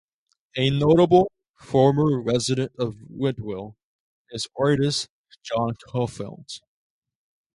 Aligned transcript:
A 0.57 0.71
notable 0.71 1.31
former 1.59 2.19
resident 2.23 2.71
of 2.79 2.95
Whitwell 3.07 3.77
is 4.31 4.47
artist 4.57 5.09
Jon 5.43 5.75
Coffelt. 5.75 6.59